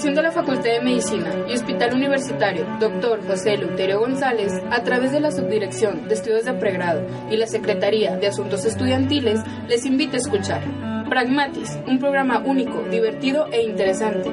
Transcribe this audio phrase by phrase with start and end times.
[0.00, 3.20] Dirección de la Facultad de Medicina y Hospital Universitario, Dr.
[3.26, 8.16] José Luterio González, a través de la Subdirección de Estudios de Pregrado y la Secretaría
[8.16, 10.62] de Asuntos Estudiantiles, les invita a escuchar
[11.06, 14.30] Pragmatis, un programa único, divertido e interesante.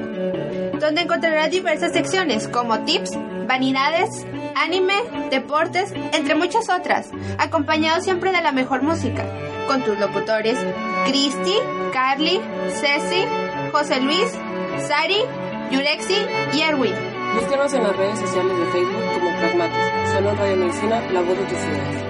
[0.78, 4.94] Donde encontrarás diversas secciones como tips, vanidades, anime,
[5.30, 9.22] deportes, entre muchas otras, acompañado siempre de la mejor música,
[9.66, 10.58] con tus locutores
[11.04, 11.56] Cristi,
[11.92, 13.26] Carly, Ceci,
[13.70, 14.32] José Luis,
[14.86, 15.18] Sari,
[15.70, 16.16] Yurexi
[16.54, 16.94] y Erwin.
[17.34, 20.12] Búsquenos en las redes sociales de Facebook como Pragmatis.
[20.12, 22.07] Solo Radio Medicina, la voz de tus ideas.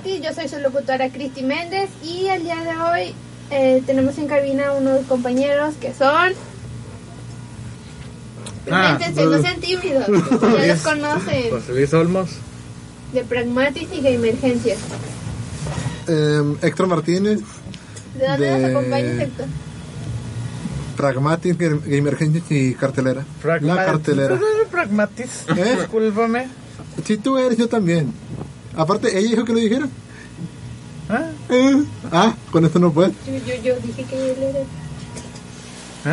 [0.00, 0.20] Pragmatis.
[0.22, 3.14] Yo soy su locutora Cristi Méndez y el día de hoy
[3.50, 6.32] eh, tenemos en cabina unos compañeros que son...
[8.70, 10.12] Ah, Preséntense, no sean tímidos, ya
[10.68, 11.50] los conocen.
[11.50, 12.30] José Luis Olmos.
[13.12, 14.78] De Pragmatis y Gamergencias.
[16.08, 17.40] Eh, Héctor Martínez,
[18.18, 19.46] ¿De dónde nos De- acompañas, Héctor?
[20.96, 23.24] Pragmatic, Emergencias y Cartelera.
[23.62, 24.38] La cartelera.
[24.38, 25.44] ¿Tú eres Pragmatis?
[25.56, 25.76] ¿Eh?
[25.80, 26.46] Discúlpame.
[27.04, 28.12] Si tú eres, yo también.
[28.76, 29.88] Aparte, ella dijo que lo dijera.
[31.08, 31.26] ¿Ah?
[31.50, 33.12] Eh, Ah, con esto no puede.
[33.26, 34.60] Yo, yo, yo dije que él era...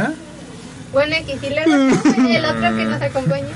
[0.03, 0.11] ¿Ah?
[0.91, 3.47] Bueno, aquí sí le acompaña el otro que nos acompaña.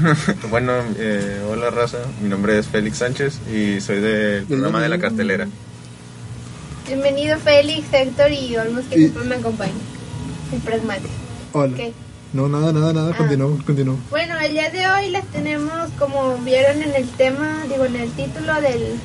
[0.49, 4.99] Bueno, eh, hola raza, mi nombre es Félix Sánchez y soy del programa de la
[4.99, 5.47] cartelera.
[6.87, 9.75] Bienvenido Félix, Héctor y Olmos que Y- siempre me acompañan.
[10.51, 11.09] En Pragmatis.
[11.53, 11.75] Hola.
[12.33, 13.11] No, nada, nada, nada.
[13.13, 13.17] Ah.
[13.17, 13.97] Continúo, continúo.
[14.09, 18.11] Bueno, el día de hoy les tenemos, como vieron en el tema, digo, en el
[18.11, 18.99] título del,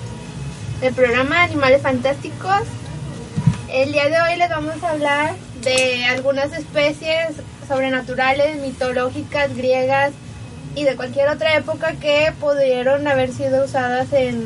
[0.81, 2.63] del programa Animales Fantásticos,
[3.71, 7.35] el día de hoy les vamos a hablar de algunas especies
[7.69, 10.13] sobrenaturales, mitológicas, griegas
[10.75, 14.43] y de cualquier otra época que pudieron haber sido usadas en,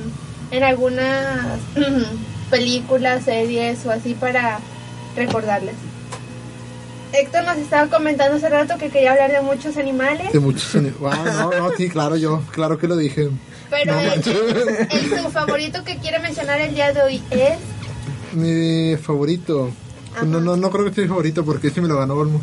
[0.51, 1.61] en algunas
[2.51, 4.59] películas, series o así para
[5.15, 5.77] recordarles.
[7.13, 10.33] Héctor nos estaba comentando hace rato que quería hablar de muchos animales.
[10.33, 10.99] De muchos años.
[10.99, 13.29] Wow, no, no, sí, claro, yo, claro que lo dije.
[13.71, 14.13] Pero No el,
[14.91, 17.59] el- su favorito que quiere mencionar el día de hoy es.
[18.35, 19.71] Mi favorito.
[20.15, 20.25] Ajá.
[20.25, 22.43] No, no, no creo que sea mi favorito porque ese me lo ganó Olmos.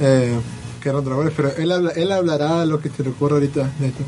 [0.00, 0.34] Eh,
[0.82, 4.04] que eran dragones, pero él, habla- él hablará lo que se le ocurra ahorita, neto.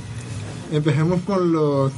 [0.73, 1.93] Empecemos con los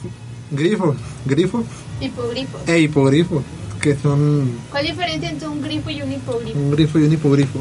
[0.51, 0.97] grifos.
[1.27, 1.65] ¿Grifos?
[2.01, 2.59] Hipogrifo.
[2.67, 3.43] E hipogrifos,
[3.83, 6.59] que son ¿Cuál diferencia entre un grifo y un hipogrifo?
[6.59, 7.61] un grifo y un hipogrifo.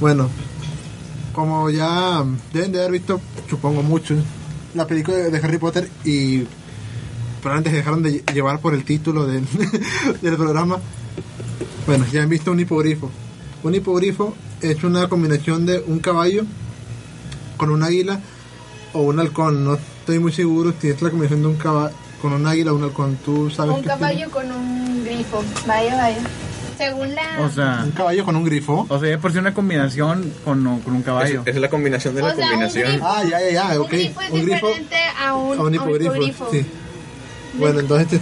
[0.00, 0.28] Bueno,
[1.32, 4.16] como ya deben de haber visto, supongo mucho,
[4.74, 6.44] la película de Harry Potter y
[7.42, 9.44] probablemente se dejaron de llevar por el título del,
[10.22, 10.78] del programa.
[11.86, 13.10] Bueno, ya han visto un hipogrifo.
[13.62, 16.44] Un hipogrifo es una combinación de un caballo
[17.58, 18.18] con un águila
[18.94, 19.62] o un halcón.
[19.62, 22.76] No estoy muy seguro si es la combinación de un caballo con un águila o
[22.76, 23.18] un halcón.
[23.22, 25.44] Tú sabes Un caballo con un grifo.
[25.66, 26.18] Vaya, vaya.
[26.76, 27.22] Según la.
[27.40, 28.86] O sea, Un caballo con un grifo.
[28.88, 31.42] o sea, ya por si una combinación con, con un caballo.
[31.46, 32.88] es la combinación de O la sea, un combinación.
[32.90, 33.06] grifo.
[33.06, 36.48] Ah, ya, ya, ya, un grifo es Un grifo diferente a un, a un hipogrifo.
[36.50, 36.66] Sí.
[37.54, 38.20] Bueno, entonces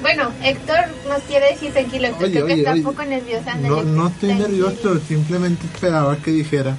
[0.00, 0.76] Bueno, Héctor
[1.08, 2.80] nos quiere decir tranquilo, Oye, creo que oye, está oye.
[2.80, 3.54] un poco nerviosa.
[3.56, 4.68] no, no estoy tranquilo.
[4.70, 6.76] nervioso, simplemente esperaba que dijera.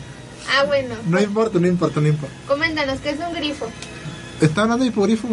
[0.57, 0.95] Ah, bueno.
[1.05, 2.33] No importa, no importa, no importa.
[2.47, 3.67] Coméntanos, ¿qué es un grifo?
[4.39, 5.31] ¿Está hablando de hipogrifos?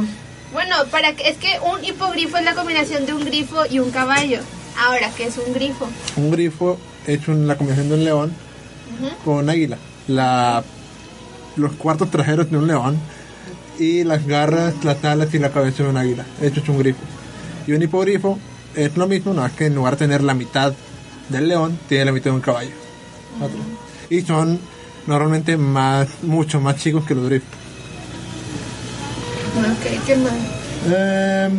[0.56, 3.90] Bueno, para que, es que un hipogrifo es la combinación de un grifo y un
[3.90, 4.40] caballo.
[4.86, 5.86] Ahora, ¿qué es un grifo?
[6.16, 8.32] Un grifo hecho en la combinación de un león
[9.22, 9.76] con un águila.
[10.08, 10.64] La,
[11.56, 12.98] los cuartos traseros de un león
[13.78, 16.24] y las garras, las alas y la cabeza de un águila.
[16.40, 17.00] Hecho es un grifo.
[17.66, 18.38] Y un hipogrifo
[18.74, 20.72] es lo mismo, no es que en lugar de tener la mitad
[21.28, 22.72] del león, tiene la mitad de un caballo.
[24.08, 24.58] Y son
[25.06, 27.65] normalmente más, mucho más chicos que los grifos.
[29.56, 30.32] Ok, ¿qué más?
[30.88, 31.50] Eh,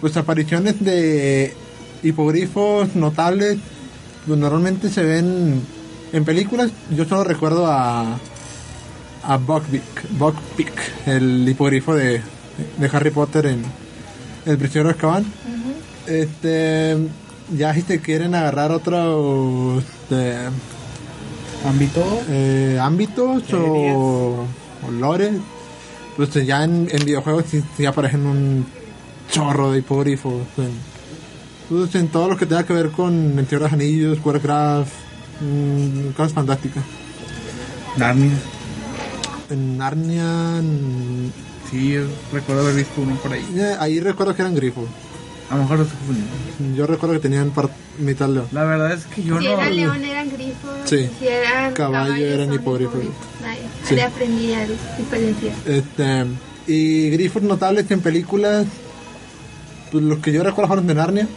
[0.00, 1.54] pues apariciones de
[2.02, 3.58] hipogrifos notables,
[4.26, 5.60] pues normalmente se ven
[6.12, 6.70] en películas.
[6.90, 8.18] Yo solo recuerdo a
[9.26, 12.20] a Buckbeak, Buckbeak el hipogrifo de,
[12.78, 13.62] de Harry Potter en
[14.44, 15.24] El prisionero de Azkaban.
[16.06, 16.96] Este,
[17.56, 20.36] ya si te quieren agarrar otro este,
[21.66, 22.04] Ámbito.
[22.28, 24.44] eh, ámbitos o,
[24.86, 25.32] o lore,
[26.16, 28.66] pues ya en, en videojuegos sí, sí aparecen un
[29.30, 30.42] chorro de hipogrifos.
[30.58, 30.70] En,
[31.68, 34.92] pues en todo lo que tenga que ver con El Señor Anillos, Warcraft,
[35.40, 36.84] mm, cosas fantásticas.
[37.96, 38.32] Narnia.
[39.50, 41.32] En Narnia, en-
[41.70, 41.96] Sí,
[42.32, 43.44] recuerdo haber visto uno por ahí.
[43.56, 44.84] eh, ahí recuerdo que eran grifos.
[45.50, 46.76] A lo mejor lo estoy confundiendo.
[46.76, 48.46] Yo recuerdo que tenían par- mitad león.
[48.52, 49.52] La verdad es que yo si no.
[49.52, 51.08] eran león eran grifos, Sí.
[51.18, 53.00] si eran Caballo, caballos, eran hipogrifos.
[53.46, 53.94] Ay, Sí.
[53.94, 54.66] Le aprendí a
[54.98, 55.54] diferenciar.
[55.66, 56.24] Este,
[56.66, 58.66] y grifos notables en películas,
[59.92, 61.28] pues los que yo recuerdo fueron de Narnia.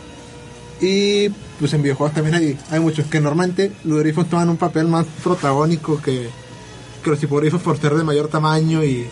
[0.79, 4.87] Y pues en videojuegos también hay, hay muchos que normalmente los grifos toman un papel
[4.87, 6.29] más protagónico que,
[7.03, 9.07] que los hipogrifos por ser de mayor tamaño y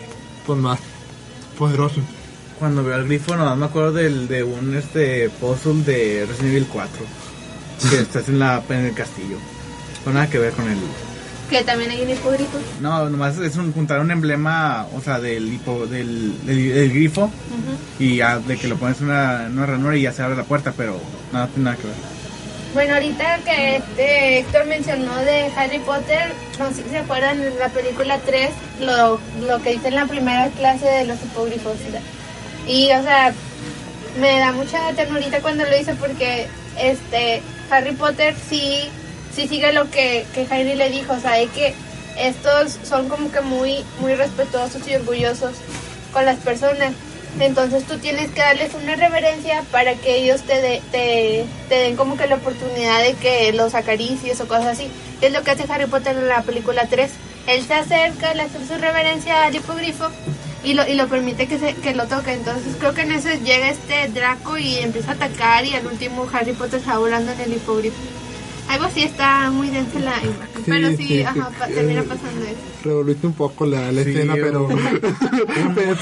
[0.46, 0.78] pues más
[1.58, 2.02] poderosos.
[2.58, 6.66] Cuando veo al grifo, no me acuerdo del, de un este puzzle de Resident Evil
[6.72, 6.90] 4.
[7.90, 9.36] Que estás en, la, en el castillo.
[10.04, 10.78] No nada que ver con el.
[11.50, 12.58] Que también hay un hipogrifo.
[12.80, 17.30] No, nomás es un, juntar un emblema, o sea, del, hipo, del, del, del grifo.
[17.98, 20.44] Y ya de que lo pones en una, una ranura y ya se abre la
[20.44, 20.98] puerta, pero
[21.32, 22.16] nada tiene nada que ver.
[22.74, 27.58] Bueno, ahorita que este Héctor mencionó de Harry Potter, no sé si se acuerdan en
[27.58, 28.50] la película 3,
[28.80, 31.78] lo, lo que dice en la primera clase de los hipogrifos.
[31.78, 32.00] sea,
[32.66, 33.32] Y, o sea,
[34.20, 36.48] me da mucha ternurita cuando lo dice porque
[36.78, 38.88] este Harry Potter sí,
[39.34, 41.74] sí sigue lo que, que Harry le dijo, o sea, de que
[42.18, 45.52] estos son como que muy, muy respetuosos y orgullosos
[46.12, 46.92] con las personas.
[47.38, 51.94] Entonces tú tienes que darles una reverencia para que ellos te, de- te, te den
[51.96, 54.88] como que la oportunidad de que los acaricies o cosas así.
[55.20, 57.10] Es lo que hace Harry Potter en la película 3.
[57.46, 60.08] Él se acerca, le hace su reverencia al hipogrifo
[60.66, 62.32] y lo, y lo permite que, se, que lo toque.
[62.32, 66.26] Entonces creo que en eso llega este Draco y empieza a atacar y al último
[66.32, 67.96] Harry Potter está volando en el hipogrifo.
[68.76, 70.62] Algo así está muy densa la imagen.
[70.66, 72.56] pero sí, sí, ajá, sí, pa- eh, termina pasando eso.
[72.84, 74.68] Revolviste un poco la, la Sí, escena, pero,
[75.74, 75.96] pero,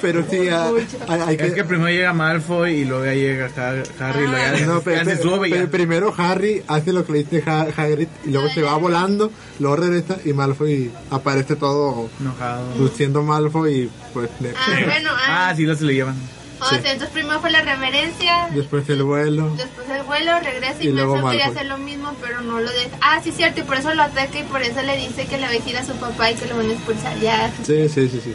[0.00, 4.08] pero sí, hay, hay- hay Es que primero llega Malfoy y luego ya llega Ha-
[4.08, 5.70] Harry y luego ya, No, ya pero, se sube pero ya.
[5.70, 9.76] primero Harry hace lo que le dice Ha- Hagrid y luego se va volando, luego
[9.76, 12.64] regresa y Malfoy aparece todo Enojado.
[12.78, 16.16] luciendo Malfoy y pues le- Ah, bueno, ah, Ah, sí, lo se le llevan.
[16.60, 19.54] O sea, entonces primero fue la reverencia, después el vuelo.
[19.56, 22.96] después el vuelo, regresa y, Y luego quería hacer lo mismo, pero no lo deja.
[23.00, 25.44] Ah, sí, cierto, y por eso lo ataca y por eso le dice que le
[25.44, 27.18] va a decir a su papá y que lo van a expulsar.
[27.20, 28.34] Ya, Sí, sí, sí, sí.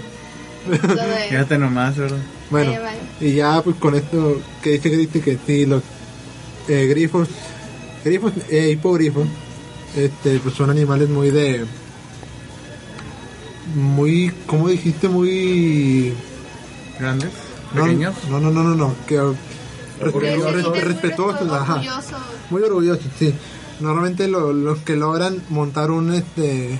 [1.29, 2.19] Fíjate nomás, ¿verdad?
[2.49, 2.73] Bueno,
[3.19, 5.83] y ya pues con esto que dice Cristi que sí, los
[6.67, 7.27] eh, grifos,
[8.05, 9.27] grifos e hipogrifos,
[9.95, 11.65] este, pues son animales muy de...
[13.75, 15.09] Muy, ¿cómo dijiste?
[15.09, 16.13] Muy...
[16.99, 17.31] Grandes,
[17.73, 18.13] pequeños.
[18.29, 19.15] No, no, no, no, no, que...
[19.99, 21.73] Que respe- se res- siente muy respetuosos, ajá.
[21.75, 22.17] orgulloso.
[22.49, 23.33] Muy orgullosos, sí.
[23.79, 26.79] Normalmente lo- los que logran montar un este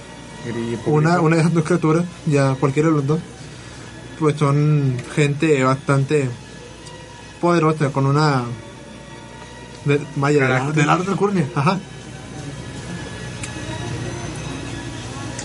[0.88, 3.20] una, una de esas dos criaturas, ya cualquiera de los dos,
[4.20, 6.28] pues son gente bastante
[7.40, 8.44] poderosa, con una
[9.86, 11.80] de, vaya, de, alcurnia, ajá.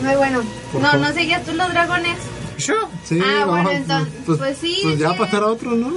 [0.05, 0.41] Ay, bueno.
[0.73, 1.07] Por No, favor.
[1.09, 2.17] no seguías tú los dragones.
[2.59, 2.75] Yo.
[3.05, 5.93] Sí, Ah, vamos, bueno, a- entonces, pues sí, Pues ya pasar a otro, ¿no?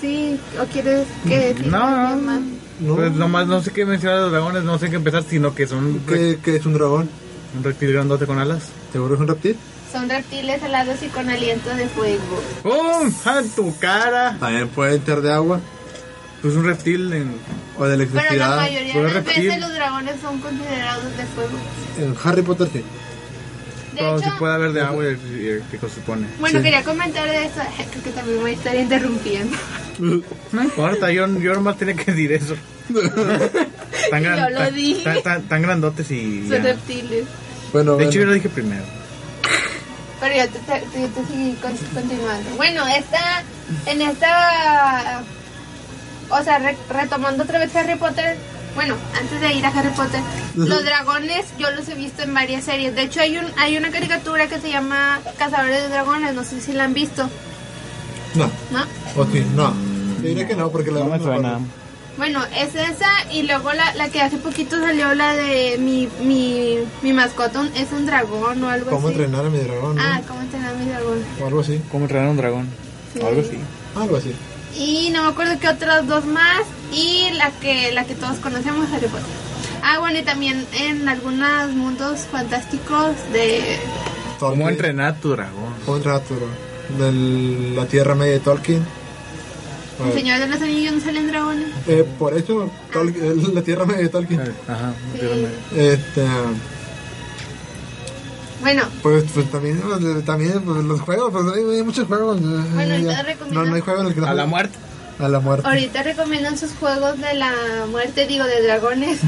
[0.00, 1.78] Sí, o quieres que No,
[2.16, 2.40] no, más?
[2.80, 2.96] No.
[2.96, 5.66] Pues nomás no sé qué mencionar de los dragones, no sé qué empezar, sino que
[5.66, 7.08] son ¿Qué, qué es un dragón?
[7.56, 8.68] un reptil grandote con alas.
[8.92, 9.56] ¿Seguro es un reptil?
[9.92, 12.40] Son reptiles alados y con aliento de fuego.
[12.62, 13.12] ¡Pum!
[13.24, 14.36] ¡A tu cara!
[14.38, 15.60] También pueden ser de agua
[16.42, 17.34] Pues un reptil en...
[17.76, 18.56] o de Pero la electricidad.
[18.56, 21.58] mayoría Fue de las veces los dragones son considerados de fuego.
[21.98, 22.82] En Harry Potter sí.
[24.00, 26.26] Todo hecho, se puede haber de agua y eléctrico, se supone.
[26.40, 26.64] bueno, Sí.
[26.64, 27.60] quería comentar de eso.
[27.90, 29.56] Creo que también voy a estar interrumpiendo.
[30.52, 32.54] No importa, yo, yo nomás tenía que decir eso.
[34.10, 35.04] tan, Yo lo tan- dije.
[35.04, 36.48] tan- tan- tan grandotes y...
[36.48, 36.62] Son ya.
[36.72, 37.24] reptiles.
[37.72, 38.82] Bueno, De hecho, yo lo dije primero.
[40.20, 41.54] Pero yo te, te, yo te seguí
[41.94, 42.50] continuando.
[42.56, 43.42] Bueno, esta,
[43.86, 45.22] en esta,
[46.30, 48.36] o sea, re- retomando otra vez Harry Potter,
[48.74, 50.20] bueno, antes de ir a Harry Potter,
[50.54, 52.94] los dragones yo los he visto en varias series.
[52.94, 56.60] De hecho, hay un hay una caricatura que se llama Cazadores de Dragones, no sé
[56.60, 57.28] si la han visto,
[58.34, 58.84] No, ¿no?
[59.20, 59.74] o sí, no.
[60.22, 61.58] Yo diría que no, porque la No me suena.
[62.16, 66.76] Bueno, es esa y luego la, la que hace poquito salió la de mi, mi,
[67.00, 69.16] mi mascota un- es un dragón o algo ¿Cómo así.
[69.16, 69.96] entrenar a mi dragón?
[69.96, 70.02] no?
[70.04, 71.18] Ah, ¿cómo entrenar a mi dragón?
[71.42, 71.80] O algo así.
[71.90, 72.68] ¿Cómo entrenar a un dragón?
[73.22, 73.58] O algo así.
[73.96, 74.34] Algo así.
[74.76, 76.62] Y no me acuerdo qué otras dos más
[76.92, 79.26] y la que la que todos conocemos Harry Potter.
[79.82, 83.78] Ah, bueno, y también en algunos mundos fantásticos de
[84.38, 84.58] Tolkien.
[84.60, 85.74] ¿Cómo entrenar a tu dragón?
[85.84, 86.54] ¿Cómo entrenar a tu dragón?
[86.98, 88.84] De la Tierra Media de Tolkien.
[90.06, 91.66] El Señor de los Anillos no salen dragones.
[91.86, 94.40] eh, por eso, Tolkien- la Tierra Media de Tolkien.
[94.66, 95.26] Ajá, Sí.
[95.78, 96.24] Este,
[98.60, 102.38] Bueno, pues, pues también, pues, también pues, los juegos, pues hay, hay muchos juegos.
[102.38, 102.42] eh,
[102.74, 103.16] Bueno, ya.
[103.18, 104.78] ahorita recomiendo- no, no hay juego en el que no A la muerte.
[105.18, 105.66] A la muerte.
[105.68, 107.52] ahorita recomiendan sus juegos de la
[107.90, 109.18] muerte, digo, de dragones,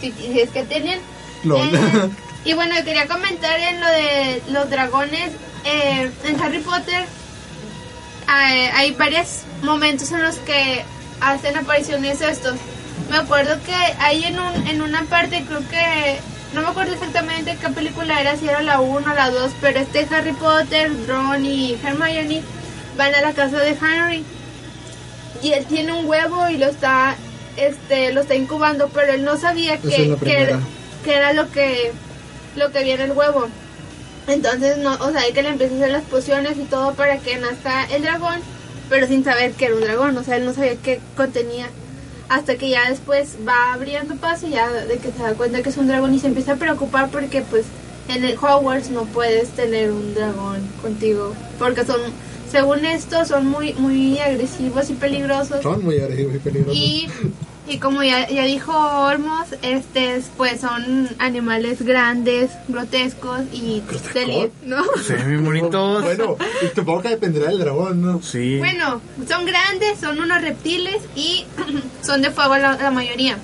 [0.00, 1.00] si, si es que tienen.
[1.44, 1.68] Lol.
[1.74, 2.10] Eh,
[2.44, 5.32] y bueno, quería comentar en lo de los dragones.
[5.64, 7.04] eh, en Harry Potter
[8.26, 10.84] hay, hay varios momentos en los que
[11.20, 12.54] hacen apariciones estos.
[13.10, 16.20] Me acuerdo que hay en, un, en una parte, creo que.
[16.54, 19.80] No me acuerdo exactamente qué película era, si era la 1 o la 2, pero
[19.80, 22.42] este Harry Potter, Ron y Hermione
[22.96, 24.24] van a la casa de Henry.
[25.42, 27.16] Y él tiene un huevo y lo está
[27.56, 30.16] este lo está incubando, pero él no sabía que,
[31.04, 31.92] que era lo que
[32.56, 33.48] lo que viene el huevo.
[34.28, 37.18] Entonces, no, o sea, hay que le empieza a hacer las pociones y todo para
[37.18, 38.40] que nazca el dragón,
[38.88, 41.68] pero sin saber que era un dragón, o sea, él no sabía qué contenía.
[42.32, 45.76] Hasta que ya después va abriendo paso ya de que se da cuenta que es
[45.76, 47.66] un dragón y se empieza a preocupar porque pues
[48.08, 52.00] en el Hogwarts no puedes tener un dragón contigo, porque son,
[52.50, 55.62] según esto, son muy, muy agresivos y peligrosos.
[55.62, 56.74] Son muy agresivos y peligrosos.
[56.74, 57.06] Y,
[57.68, 63.82] y como ya, ya dijo Olmos, este, pues son animales grandes, grotescos y
[64.14, 64.82] deli- ¿no?
[65.08, 66.02] Ven bien bonitos.
[66.02, 68.20] Bueno, y supongo que dependerá del dragón, ¿no?
[68.22, 68.58] Sí.
[68.58, 71.46] Bueno, son grandes, son unos reptiles y
[72.02, 73.38] son de fuego la, la mayoría.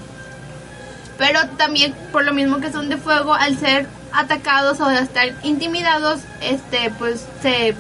[1.17, 6.21] Pero también por lo mismo que son de fuego, al ser atacados o estar intimidados,
[6.41, 7.75] este, pues se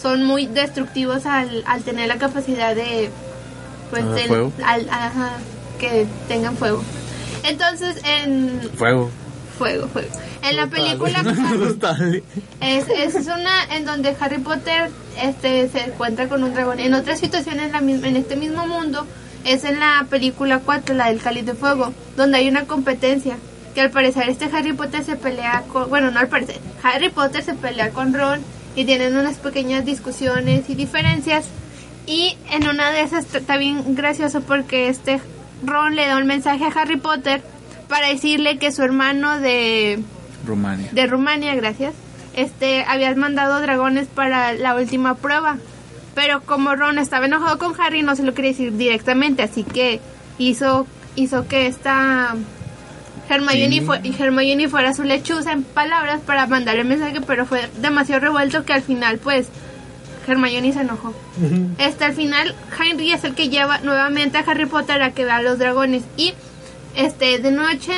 [0.00, 3.10] son muy destructivos al, al tener la capacidad de,
[3.90, 4.52] pues, Ah, del- fuego.
[4.64, 5.32] al- ajá,
[5.80, 6.82] que tengan fuego.
[7.42, 9.10] Entonces, en Fuego.
[9.58, 10.08] fuego, fuego.
[10.42, 11.22] En la película
[12.60, 16.80] es, es una en donde Harry Potter este se encuentra con un dragón.
[16.80, 19.06] En otras situaciones en, la misma, en este mismo mundo
[19.44, 23.36] es en la película 4, la del Cáliz de Fuego, donde hay una competencia.
[23.74, 25.88] Que al parecer este Harry Potter se pelea con...
[25.88, 26.58] Bueno, no al parecer.
[26.82, 28.40] Harry Potter se pelea con Ron
[28.74, 31.46] y tienen unas pequeñas discusiones y diferencias.
[32.06, 35.20] Y en una de esas está bien gracioso porque este
[35.62, 37.42] Ron le da un mensaje a Harry Potter
[37.88, 39.98] para decirle que su hermano de
[40.46, 40.88] Rumania.
[40.92, 41.94] de Rumania, gracias.
[42.34, 45.58] Este, habías mandado dragones para la última prueba.
[46.14, 50.00] Pero como Ron estaba enojado con Harry, no se lo quería decir directamente, así que
[50.38, 50.86] hizo
[51.16, 52.34] hizo que esta
[53.28, 53.80] Hermione, Sí.
[53.82, 58.64] fue, Hermione fuera su lechuza en palabras para mandar el mensaje, pero fue demasiado revuelto
[58.64, 59.48] que al final, pues,
[60.30, 61.12] Hermione se enojó.
[61.78, 65.42] Este, al final, Henry es el que lleva nuevamente a Harry Potter a que vea
[65.42, 66.02] los dragones.
[66.16, 66.34] Y,
[66.96, 67.92] este, de noche,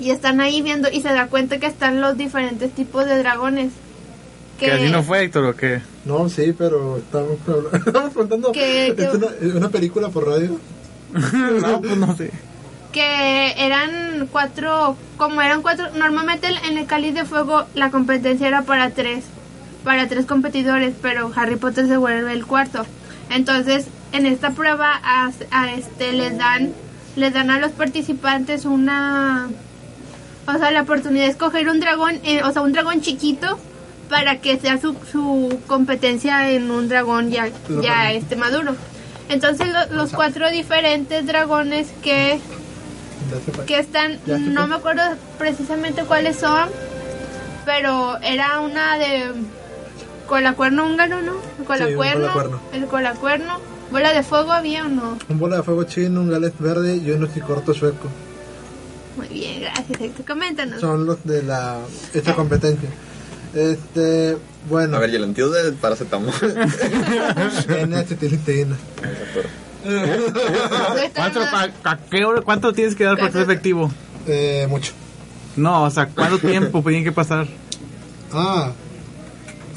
[0.00, 3.72] y están ahí viendo y se da cuenta que están los diferentes tipos de dragones.
[4.58, 5.80] ¿Que así no fue, Héctor, o qué?
[6.04, 7.36] No, sí, pero estamos,
[7.86, 10.58] estamos contando Que- que- es una, es una película por radio.
[11.12, 12.30] no, pues no sé.
[12.92, 18.62] que eran cuatro, como eran cuatro, normalmente en el cáliz de fuego la competencia era
[18.62, 19.24] para tres,
[19.84, 22.84] para tres competidores, pero Harry Potter se vuelve el cuarto.
[23.30, 26.72] Entonces, en esta prueba a, a este les dan,
[27.16, 29.48] les dan a los participantes una,
[30.46, 33.58] o sea, la oportunidad de escoger un dragón, eh, o sea, un dragón chiquito
[34.08, 37.48] para que sea su, su competencia en un dragón ya,
[37.82, 38.74] ya este maduro.
[39.28, 42.40] Entonces lo- los cuatro diferentes dragones que
[43.66, 44.18] que están,
[44.54, 45.02] no me acuerdo
[45.38, 46.70] precisamente cuáles son,
[47.66, 49.32] pero era una de
[50.28, 51.32] colacuerno húngaro, ¿no?
[51.58, 52.60] El colacuerno, colacuerno.
[52.72, 53.58] el colacuerno,
[53.90, 55.18] bola de fuego había o no.
[55.28, 58.08] Un bola de fuego chino, un galet verde y un corto sueco.
[59.16, 60.24] Muy bien, gracias, Héctor.
[60.26, 60.80] Coméntanos.
[60.80, 61.78] Son los de la
[62.14, 62.88] esta competencia.
[63.54, 64.36] Este,
[64.68, 66.32] bueno, A ver, y el antídoto del paracetamol.
[67.68, 68.76] N-acetilcisteína.
[71.14, 73.90] ¿Cuánto, a- a qué hora- ¿Cuánto tienes que dar para ser efectivo?
[74.26, 74.92] Eh, mucho.
[75.56, 77.46] No, o sea, ¿cuánto tiempo tiene que pasar?
[78.32, 78.72] Ah,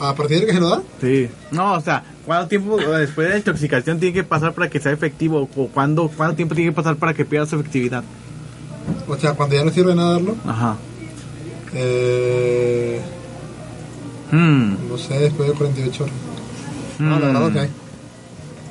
[0.10, 0.81] ¿a partir de que se lo da?
[1.00, 1.29] Sí.
[1.51, 4.79] No, o sea, ¿cuánto tiempo o después de la intoxicación tiene que pasar para que
[4.79, 5.48] sea efectivo?
[5.55, 8.03] ¿O cuándo, cuánto tiempo tiene que pasar para que pierda su efectividad?
[9.08, 10.36] O sea, cuando ya no sirve nada darlo.
[10.46, 10.75] Ajá.
[11.74, 13.01] Eh,
[14.31, 14.75] Hmm.
[14.89, 16.15] no sé, después de 48 horas.
[17.00, 17.34] No, la Hmm.
[17.34, 17.70] verdad que hay.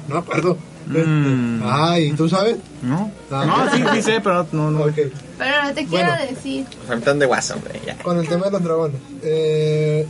[0.08, 0.58] No me acuerdo.
[0.86, 1.60] Mm.
[1.64, 2.56] Ay, ¿tú sabes?
[2.82, 3.12] ¿No?
[3.30, 3.44] Ah.
[3.46, 4.80] No, sí, sí sé, pero no, no.
[4.84, 4.94] Ok.
[5.38, 6.30] Pero no te quiero Bueno.
[6.30, 6.66] decir.
[6.84, 7.96] O sea, tan de WhatsApp, hombre, ya.
[7.98, 8.96] Con el tema de los dragones.
[9.22, 10.06] Eh,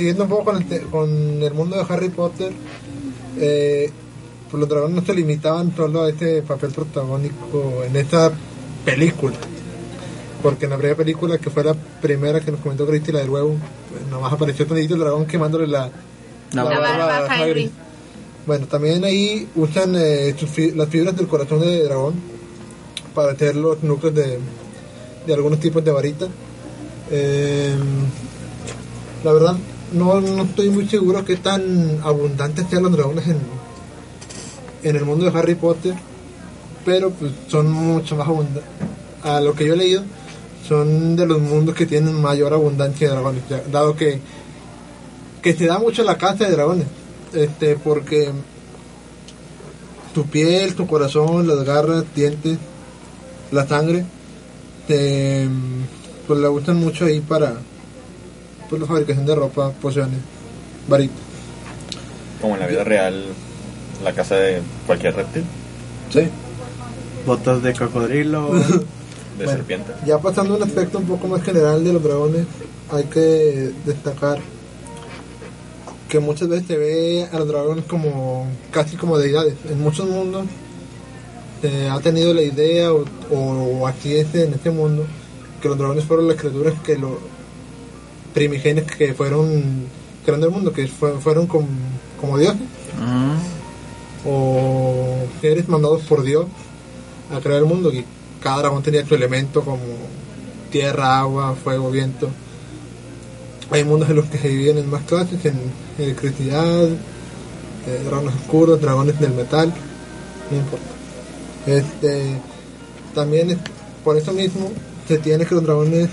[0.00, 2.52] siguiendo un poco con el, te- con el mundo de Harry Potter,
[3.38, 3.90] eh,
[4.50, 8.32] pues los dragones no se limitaban solo a este papel protagónico en esta
[8.84, 9.36] película.
[10.42, 13.28] Porque en la primera película, que fue la primera que nos comentó Cristi, la del
[13.28, 13.56] huevo,
[13.90, 15.90] pues, nomás apareció todito el dragón quemándole la,
[16.52, 17.70] La La barba a Hagrid.
[18.46, 22.14] Bueno, también ahí usan eh, fi- las fibras del corazón de dragón
[23.14, 24.38] para hacer los núcleos de,
[25.26, 26.26] de algunos tipos de varita.
[27.10, 27.74] Eh,
[29.22, 29.56] la verdad,
[29.92, 33.38] no, no estoy muy seguro qué tan abundantes sean los dragones en,
[34.82, 35.94] en el mundo de Harry Potter,
[36.84, 38.64] pero pues, son mucho más abundantes.
[39.22, 40.02] A lo que yo he leído,
[40.66, 44.20] son de los mundos que tienen mayor abundancia de dragones, dado que,
[45.42, 46.86] que se da mucho la caza de dragones
[47.32, 48.30] este porque
[50.14, 52.58] tu piel, tu corazón, las garras, dientes,
[53.52, 54.04] la sangre,
[54.88, 55.48] te,
[56.26, 57.54] pues la usan mucho ahí para
[58.70, 60.20] pues, la fabricación de ropa, pociones,
[60.88, 61.18] varitas.
[62.40, 63.24] Como en la vida real,
[64.02, 65.44] la casa de cualquier reptil,
[66.10, 66.28] Sí.
[67.26, 68.50] Botas de cocodrilo.
[69.38, 69.92] de Bueno, serpiente.
[70.06, 72.46] Ya pasando a un aspecto un poco más general de los dragones,
[72.90, 74.38] hay que destacar
[76.08, 79.54] que muchas veces se ve a los dragones como casi como deidades.
[79.68, 80.46] En muchos mundos
[81.60, 85.04] se ha tenido la idea, o, o así es en este mundo,
[85.60, 87.12] que los dragones fueron las criaturas que los
[88.34, 89.84] primigenios que fueron
[90.24, 91.66] creando el mundo, que fue- fueron com-
[92.20, 92.60] como dioses
[93.00, 93.36] Ah,
[94.26, 96.46] o seres mandados por Dios
[97.34, 98.04] a crear el mundo y
[98.42, 99.78] cada dragón tenía su elemento como
[100.70, 102.28] tierra, agua, fuego, viento.
[103.70, 105.58] Hay mundos en los que se dividen en más clases, en
[105.98, 109.72] electricidad, eh, dragones oscuros, dragones del metal,
[110.50, 110.86] no importa.
[111.66, 112.38] Este,
[113.14, 113.58] también es-
[114.04, 114.70] por eso mismo
[115.06, 116.08] se tiene que los dragones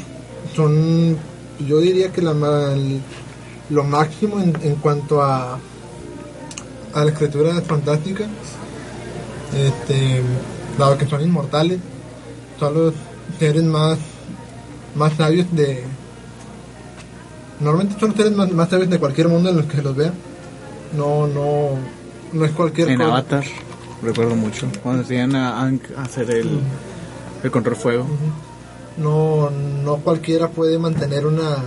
[0.55, 1.17] son,
[1.59, 2.73] yo diría que la, ma-
[3.69, 5.59] lo máximo en, en cuanto a
[6.93, 8.25] a la escritura fantástica,
[9.55, 10.21] este,
[10.79, 11.79] dado que son inmortales,
[12.59, 12.93] son los
[13.37, 13.99] seres más,
[14.95, 15.83] más sabios de...
[17.59, 19.95] Normalmente son los seres más, más sabios de cualquier mundo en los que se los
[19.95, 20.11] vea.
[20.95, 21.69] No, no,
[22.33, 23.09] no es cualquier en cosa.
[23.09, 23.43] Avatar,
[24.01, 24.67] recuerdo mucho.
[24.81, 26.61] Cuando enseñan a Aang a hacer el,
[27.43, 28.07] el control fuego.
[28.97, 31.57] No, no cualquiera puede mantener una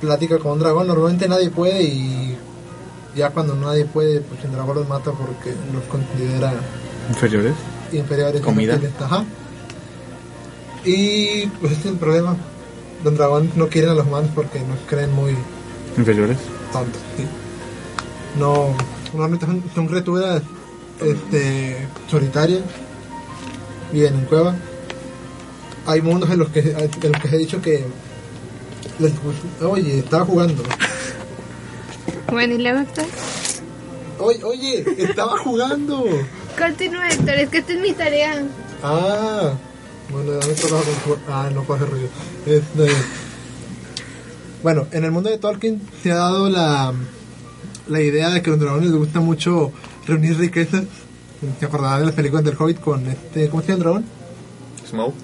[0.00, 0.86] plática con un dragón.
[0.88, 2.36] Normalmente nadie puede y
[3.16, 6.52] ya cuando nadie puede, pues el dragón los mata porque los considera
[7.08, 7.54] Inferiores.
[7.92, 8.40] inferiores.
[8.42, 8.78] Comida.
[9.00, 9.24] Ajá.
[10.84, 12.36] Y pues ese es el problema.
[13.04, 15.34] Los dragones no quieren a los humanos porque nos creen muy
[15.96, 16.38] Inferiores.
[16.72, 17.00] tontos.
[17.16, 17.26] ¿sí?
[18.38, 18.68] No,
[19.12, 20.42] normalmente son, son criaturas
[21.00, 22.60] este, solitarias,
[23.92, 24.54] viven en cueva.
[25.86, 27.84] Hay mundos en los que, en los que se ha dicho que
[28.98, 30.62] les gusta- Oye, estaba jugando.
[32.30, 33.06] Bueno, y luego Héctor.
[34.18, 36.04] Oye, oye, estaba jugando.
[36.58, 38.42] Continúa, Héctor, es que esta es mi tarea.
[38.82, 39.52] Ah,
[40.10, 42.08] bueno, ya me tocaba con Ah, no puedo hacer ruido.
[42.46, 42.92] Este,
[44.62, 46.92] bueno, en el mundo de Tolkien se ha dado la,
[47.88, 49.72] la idea de que a los dragones les gusta mucho
[50.06, 50.84] reunir riquezas.
[51.58, 53.48] ¿Se acordarán de las películas del Hobbit con este.
[53.48, 54.04] ¿Cómo se llama el dragón?
[54.90, 55.14] Smoke.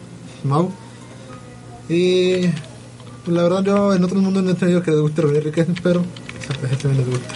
[0.42, 0.70] Smaug.
[1.88, 2.46] Y.
[3.27, 6.01] la verdad, yo en otros mundos no he tenido que les guste reunir riquezas, pero
[6.01, 7.35] a veces también les gusta.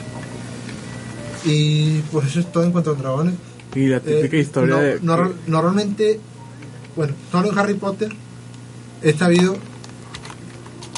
[1.44, 3.34] Y pues eso es todo en cuanto a dragones.
[3.74, 5.00] Y la típica Eh, historia no- de.
[5.02, 6.20] nor- normalmente,
[6.96, 8.10] bueno, solo en Harry Potter
[9.02, 9.56] he sabido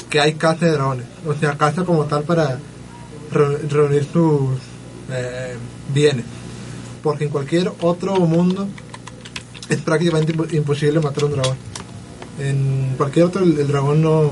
[0.09, 1.05] que hay casa de dragones.
[1.25, 2.59] O sea, casa como tal para
[3.31, 4.49] re- reunir sus
[5.11, 5.55] eh,
[5.93, 6.25] bienes.
[7.01, 8.67] Porque en cualquier otro mundo
[9.69, 11.57] es prácticamente impo- imposible matar a un dragón.
[12.39, 14.31] En cualquier otro el, el dragón no,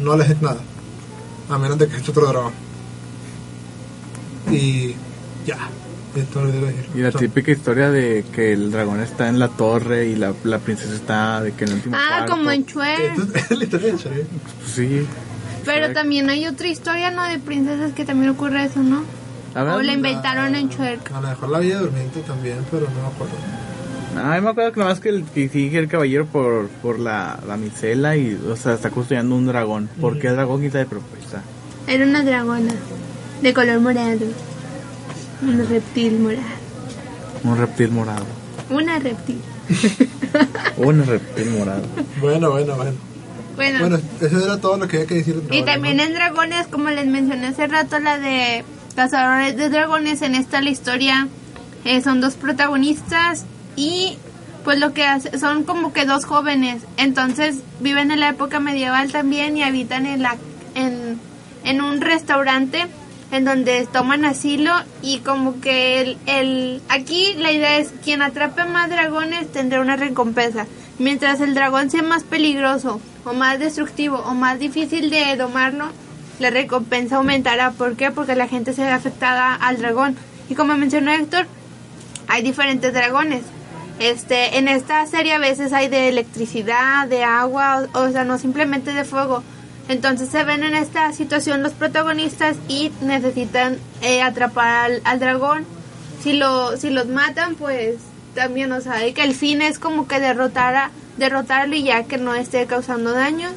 [0.00, 0.60] no le haces nada.
[1.48, 2.52] A menos de que es otro dragón.
[4.50, 4.94] Y
[5.46, 5.58] ya.
[6.16, 6.86] Esto lo debo decir.
[6.94, 10.58] Y la típica historia de que el dragón está en la torre y la, la
[10.58, 12.32] princesa está de que en el último Ah, cuarto.
[12.32, 12.62] como en.
[12.62, 12.82] Esto
[13.34, 13.98] es la historia de.
[13.98, 14.24] Pues
[14.74, 15.06] sí.
[15.64, 15.94] Pero Shrek.
[15.94, 17.22] también hay otra historia, ¿no?
[17.24, 19.02] De princesas que también ocurre eso, ¿no?
[19.54, 21.12] A ver, O la inventaron en Shrek.
[21.12, 23.34] A lo mejor la Bella Durmiente también, pero no me acuerdo.
[24.18, 27.38] Ah, me acuerdo que nada más que, el, que sigue el caballero por, por la,
[27.46, 29.88] la micela y, o sea, está construyendo un dragón.
[30.00, 30.68] ¿Por qué dragón?
[30.72, 31.42] Pero pues está.
[31.86, 32.72] Era una dragona
[33.42, 34.26] de color morado.
[35.42, 36.42] Un reptil morado.
[37.44, 38.24] Un reptil morado.
[38.70, 39.40] Una reptil.
[40.76, 41.82] Un reptil morado.
[42.20, 42.92] Bueno, bueno, bueno.
[43.56, 45.42] Bueno, Bueno, eso era todo lo que había que decir.
[45.50, 50.34] y también en dragones, como les mencioné hace rato, la de cazadores de dragones, en
[50.34, 51.28] esta la historia
[51.84, 53.44] Eh, son dos protagonistas
[53.78, 54.18] y
[54.64, 56.82] pues lo que hace, son como que dos jóvenes.
[56.96, 60.36] Entonces viven en la época medieval también y habitan en, la,
[60.74, 61.18] en,
[61.64, 62.86] en un restaurante
[63.30, 68.64] en donde toman asilo y como que el, el aquí la idea es quien atrape
[68.64, 70.66] más dragones tendrá una recompensa.
[70.98, 75.86] Mientras el dragón sea más peligroso o más destructivo o más difícil de domarlo,
[76.40, 77.70] la recompensa aumentará.
[77.70, 78.10] ¿Por qué?
[78.10, 80.16] Porque la gente se ve afectada al dragón.
[80.48, 81.46] Y como mencionó Héctor,
[82.26, 83.42] hay diferentes dragones.
[83.98, 88.92] Este, en esta serie a veces hay de electricidad, de agua, o, sea, no simplemente
[88.92, 89.42] de fuego.
[89.88, 95.66] Entonces se ven en esta situación los protagonistas y necesitan eh, atrapar al, al dragón.
[96.22, 97.96] Si lo, si los matan, pues
[98.34, 102.16] también, o sea, que el fin es como que derrotar a, derrotarlo y ya que
[102.16, 103.52] no esté causando daños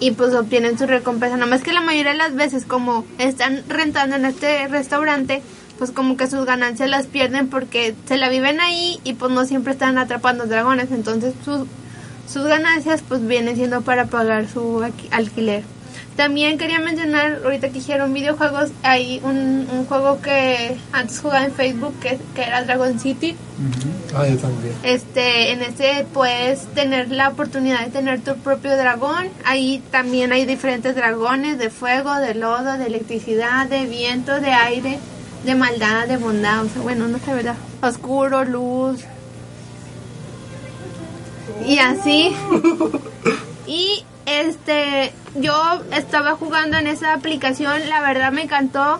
[0.00, 1.36] y pues obtienen su recompensa.
[1.36, 5.42] Nada más que la mayoría de las veces como están rentando en este restaurante,
[5.78, 9.44] pues como que sus ganancias las pierden porque se la viven ahí y pues no
[9.46, 10.90] siempre están atrapando dragones.
[10.90, 11.66] Entonces sus,
[12.30, 15.62] sus ganancias pues vienen siendo para pagar su alqui- alquiler.
[16.16, 21.52] También quería mencionar, ahorita que dijeron videojuegos, hay un, un juego que antes jugaba en
[21.52, 23.36] Facebook que, que era Dragon City.
[24.16, 24.74] Ah, yo también.
[24.82, 29.28] Este, en este puedes tener la oportunidad de tener tu propio dragón.
[29.44, 34.98] Ahí también hay diferentes dragones de fuego, de lodo, de electricidad, de viento, de aire,
[35.44, 36.64] de maldad, de bondad.
[36.64, 37.56] O sea, bueno, no sé, ¿verdad?
[37.82, 39.00] Oscuro, luz.
[41.66, 42.34] Y así.
[43.70, 45.52] Y este, yo
[45.92, 48.98] estaba jugando en esa aplicación, la verdad me encantó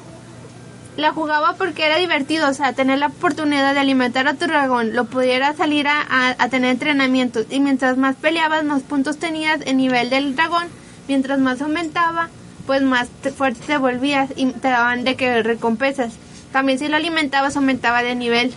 [0.98, 4.94] la jugaba porque era divertido, o sea, tener la oportunidad de alimentar a tu dragón,
[4.94, 9.60] lo pudiera salir a, a- a tener entrenamientos y mientras más peleabas, más puntos tenías
[9.64, 10.64] en nivel del dragón,
[11.06, 12.28] mientras más aumentaba,
[12.66, 16.12] pues más te- fuerte te volvías y te daban de que recompensas.
[16.52, 18.52] También si lo alimentabas, aumentaba de nivel.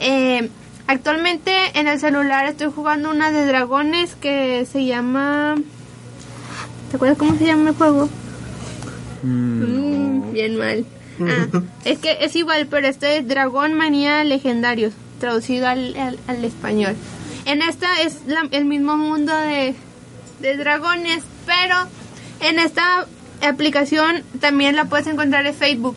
[0.00, 0.50] Eh,
[0.86, 5.54] actualmente en el celular estoy jugando una de dragones que se llama...
[6.90, 8.08] ¿Te acuerdas cómo se llama el juego?
[9.22, 10.84] Mm, bien mal.
[11.20, 11.46] Ah,
[11.84, 16.96] es que es igual, pero este es Dragón Manía Legendarios, traducido al, al- al español.
[17.44, 19.74] En esta es la- el mismo mundo de,
[20.40, 21.76] de dragones, pero
[22.40, 23.06] en esta
[23.46, 25.94] aplicación también la puedes encontrar en Facebook.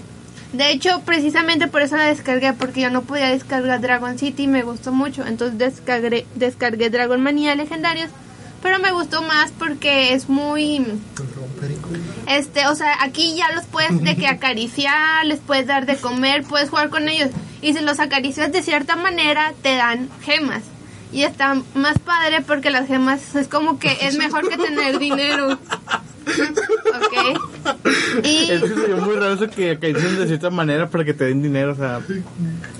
[0.55, 4.47] De hecho, precisamente por eso la descargué, porque yo no podía descargar Dragon City y
[4.47, 5.25] me gustó mucho.
[5.25, 8.09] Entonces descargué, descargué Dragon Manía Legendarios,
[8.61, 10.85] pero me gustó más porque es muy...
[12.27, 16.43] Este, o sea, aquí ya los puedes de que acariciar, les puedes dar de comer,
[16.43, 17.29] puedes jugar con ellos.
[17.61, 20.63] Y si los acaricias de cierta manera, te dan gemas.
[21.11, 25.51] Y está más padre porque las gemas es como que es mejor que tener dinero.
[26.27, 27.54] ¿Ok?
[28.23, 31.13] Y, Es que se vio muy raro eso que acarician de cierta manera para que
[31.13, 31.99] te den dinero, o sea,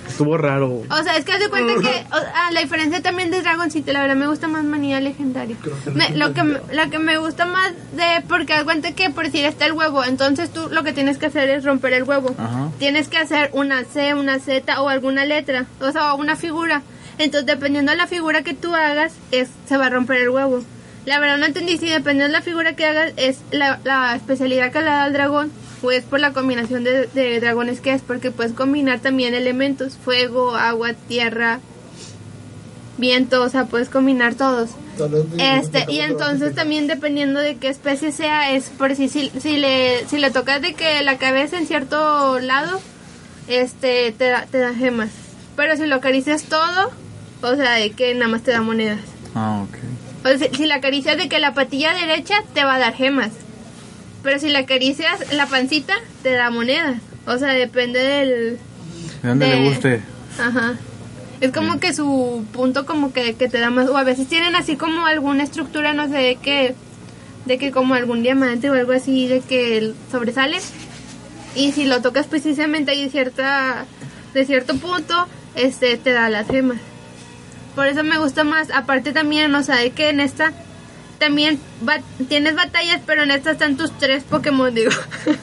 [0.08, 0.82] estuvo raro.
[0.88, 3.70] o sea, es que haz de cuenta que o- ah, la diferencia también de Dragon
[3.70, 5.56] City, la verdad me gusta más manía legendaria.
[5.94, 9.10] Me- lo que me- la que me gusta más de porque haz de cuenta que
[9.10, 12.04] por decir está el huevo, entonces tú lo que tienes que hacer es romper el
[12.04, 12.34] huevo.
[12.38, 12.70] Ajá.
[12.78, 16.82] Tienes que hacer una C, una Z o alguna letra, o sea, una figura.
[17.18, 20.62] Entonces, dependiendo de la figura que tú hagas, es se va a romper el huevo.
[21.06, 24.72] La verdad no entendí si dependiendo de la figura que hagas es la, la especialidad
[24.72, 25.50] que le da al dragón
[25.82, 29.96] o es por la combinación de, de dragones que es, porque puedes combinar también elementos,
[29.96, 31.60] fuego, agua, tierra,
[32.98, 34.70] viento, o sea, puedes combinar todos.
[35.38, 40.06] Este, y entonces también dependiendo de qué especie sea, es por si, si, si le,
[40.08, 42.80] si le tocas de que la cabeza en cierto lado,
[43.46, 45.10] este, te da, te da gemas.
[45.54, 46.90] Pero si lo acaricias todo,
[47.42, 49.00] o sea, de que nada más te da monedas.
[49.34, 49.85] Ah, ok.
[50.34, 53.30] O sea, si la acaricias de que la patilla derecha, te va a dar gemas.
[54.22, 57.00] Pero si la acaricias la pancita, te da monedas.
[57.26, 58.58] O sea, depende del...
[59.22, 60.00] De dónde De- le guste.
[60.38, 60.74] Ajá.
[61.40, 63.88] Es como que su punto como que, que te da más...
[63.88, 66.74] O a veces tienen así como alguna estructura, no sé, de que...
[67.44, 70.58] De que como algún diamante o algo así, de que sobresale.
[71.54, 73.86] Y si lo tocas precisamente ahí de cierta...
[74.34, 76.78] De cierto punto, este, te da las gemas.
[77.76, 78.70] Por eso me gusta más.
[78.72, 80.52] Aparte también, o sea, de que en esta...
[81.20, 81.58] También
[81.88, 84.90] va- tienes batallas, pero en esta están tus tres Pokémon, digo.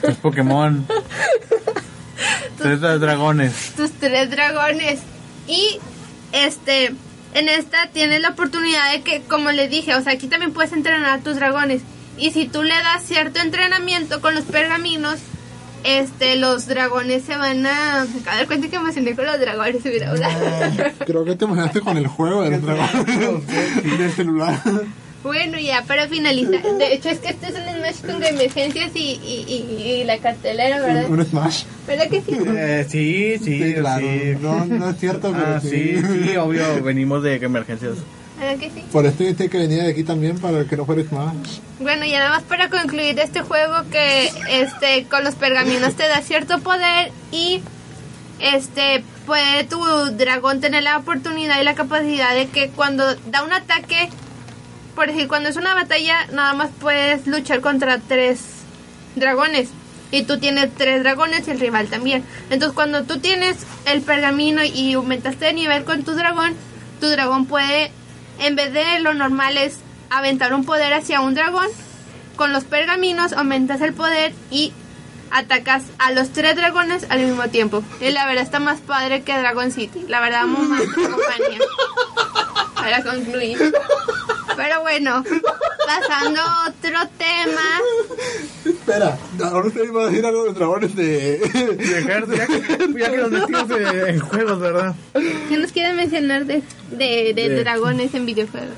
[0.02, 0.86] Es Pokémon.
[2.58, 3.72] Tres dragones.
[3.76, 5.00] tus tres dragones.
[5.48, 5.78] Y
[6.32, 6.94] este,
[7.34, 10.72] en esta tienes la oportunidad de que, como le dije, o sea, aquí también puedes
[10.72, 11.82] entrenar a tus dragones.
[12.16, 15.18] Y si tú le das cierto entrenamiento con los pergaminos,
[15.84, 18.06] este, los dragones se van a...
[18.12, 20.12] Me acabo de dar cuenta que me emocioné con los dragones, mira,
[21.06, 23.44] Creo que te emocionaste con el juego del dragón
[23.98, 24.60] del celular.
[25.22, 26.60] Bueno, ya para finalizar.
[26.76, 30.18] De hecho, es que este es un Smash con emergencias y, y, y, y la
[30.18, 31.06] cartelera, ¿verdad?
[31.08, 31.64] Un, un Smash.
[31.86, 32.36] ¿Verdad que sí?
[32.46, 34.06] Eh, sí, sí, Sí, claro.
[34.06, 34.36] sí.
[34.42, 35.68] No, no es cierto, pero Ah, sí.
[35.70, 37.94] sí, sí, obvio, venimos de emergencias.
[38.38, 38.84] ¿Verdad que sí?
[38.90, 41.58] Por esto tenía que venir de aquí también para que no fuera Smash.
[41.78, 46.20] Bueno, y nada más para concluir este juego que este con los pergaminos te da
[46.20, 47.62] cierto poder y
[48.40, 49.78] este puede tu
[50.16, 54.08] dragón tener la oportunidad y la capacidad de que cuando da un ataque,
[54.94, 58.40] por decir, cuando es una batalla, nada más puedes luchar contra tres
[59.16, 59.70] dragones.
[60.10, 62.24] Y tú tienes tres dragones y el rival también.
[62.50, 66.54] Entonces cuando tú tienes el pergamino y aumentaste de nivel con tu dragón,
[67.00, 67.90] tu dragón puede,
[68.38, 69.78] en vez de lo normal es
[70.10, 71.68] aventar un poder hacia un dragón,
[72.36, 74.72] con los pergaminos aumentas el poder y
[75.30, 77.82] atacas a los tres dragones al mismo tiempo.
[78.00, 80.04] Y la verdad está más padre que Dragon City.
[80.08, 81.58] La verdad, muy más compañía.
[82.74, 83.74] Para concluir.
[84.56, 85.24] Pero bueno,
[85.86, 87.62] pasando a otro tema.
[88.94, 89.18] Espera,
[89.50, 91.38] ahora usted iba a decir algo de dragones de.
[91.78, 94.94] Dejar, ya, que, ya que nos metimos en, en juegos, ¿verdad?
[95.48, 98.68] ¿Qué nos quiere mencionar de, de, de De- dragones en videojuegos?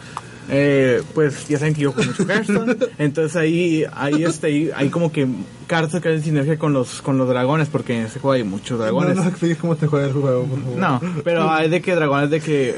[0.49, 4.89] Eh, pues ya saben que yo juego mucho Hearthstone, entonces ahí, ahí este, hay, hay
[4.91, 5.27] como que
[5.67, 8.79] cartas que hacen sinergia con los, con los dragones, porque en ese juego hay muchos
[8.79, 9.17] No dragones.
[9.17, 10.77] nos expliques cómo te juega el juego, por favor.
[10.79, 12.77] No, pero hay de que dragones de que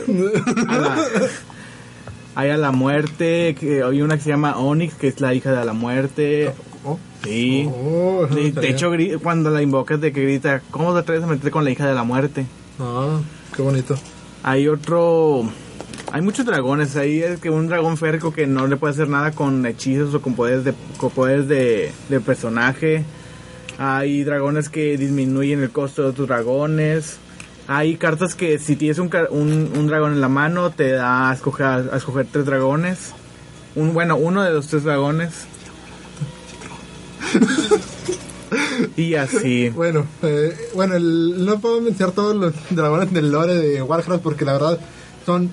[0.66, 1.07] a la-
[2.37, 5.53] hay a la muerte, que hay una que se llama Onyx, que es la hija
[5.53, 6.53] de la muerte.
[6.85, 7.69] Oh, Sí.
[7.69, 8.91] oh, De, hecho,
[9.23, 11.95] cuando la invocas de que grita, ¿cómo te atreves a meter con la hija de
[11.95, 12.47] la muerte?
[12.79, 13.19] Ah,
[13.55, 13.97] qué bonito.
[14.43, 15.51] Hay otro...
[16.12, 16.97] Hay muchos dragones.
[16.97, 20.23] Ahí es que un dragón férrico que no le puede hacer nada con hechizos o
[20.23, 23.05] con poderes de, con poderes de, de personaje.
[23.79, 27.19] Hay dragones que disminuyen el costo de otros dragones.
[27.67, 31.35] Hay cartas que si tienes un, un, un dragón en la mano te da a
[31.35, 33.12] escoger, a escoger tres dragones.
[33.75, 35.47] Un, bueno, uno de los tres dragones.
[38.97, 39.69] y así.
[39.71, 44.45] Bueno, eh, bueno, el- no puedo mencionar todos los dragones del lore de Warcraft porque
[44.45, 44.79] la verdad
[45.27, 45.51] son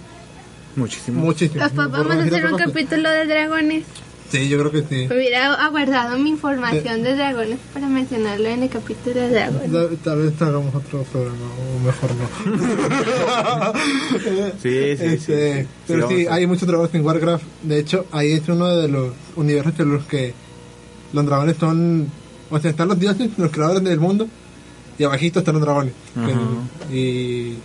[0.76, 1.22] Muchísimo.
[1.22, 1.64] muchísimos.
[1.64, 3.84] Los Por vamos a hacer un capítulo de dragones.
[4.30, 5.06] Sí, yo creo que sí.
[5.06, 9.72] Hubiera aguardado mi información de dragones para mencionarlo en el capítulo de dragones.
[10.04, 13.74] Tal, vez hagamos otro programa, o mejor no.
[14.64, 15.68] Sí, sí, sí, Este, sí.
[15.88, 17.44] Pero Sí, sí, hay muchos dragones en Warcraft.
[17.64, 20.34] De hecho, ahí es uno de los universos en los que
[21.14, 22.08] los dragones son.
[22.52, 24.28] O sea, están los dioses, los creadores del mundo,
[25.00, 25.94] y abajito están los dragones.
[26.90, 27.58] Que- y.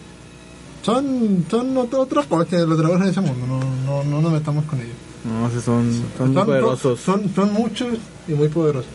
[0.83, 4.65] Son, son ot- otras cosas, los dragones de ese mundo, no, no, no nos metamos
[4.65, 4.95] con ellos.
[5.25, 6.99] No, son, son muy poderosos.
[7.01, 7.89] Son, son muchos
[8.27, 8.89] y muy poderosos.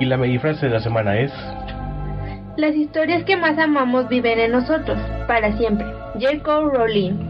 [0.00, 1.32] Y la frase de la semana es...
[2.56, 5.86] Las historias que más amamos viven en nosotros, para siempre.
[6.14, 6.60] J.K.
[6.72, 7.27] Rowling.